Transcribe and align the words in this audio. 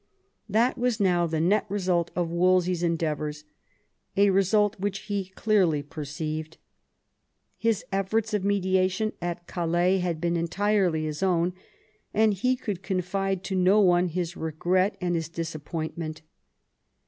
This 0.49 0.75
was 0.77 0.99
now 0.99 1.27
the 1.27 1.39
net 1.39 1.67
result 1.69 2.09
of 2.15 2.31
Wolsey's 2.31 2.81
endeavours, 2.81 3.43
a 4.17 4.31
result 4.31 4.79
which 4.79 5.01
he 5.01 5.25
clearly 5.35 5.83
perceived. 5.83 6.57
His 7.59 7.85
efforts 7.91 8.33
of 8.33 8.43
mediation 8.43 9.13
at 9.21 9.45
Calais 9.45 9.99
had 9.99 10.19
been 10.19 10.35
entirely 10.37 11.03
his 11.05 11.21
own, 11.21 11.53
and 12.15 12.33
he 12.33 12.55
could 12.55 12.81
confide 12.81 13.43
to 13.43 13.55
no 13.55 13.79
one 13.79 14.07
his 14.07 14.35
regret 14.35 14.97
and 15.01 15.13
his 15.13 15.29
disappointment. 15.29 16.23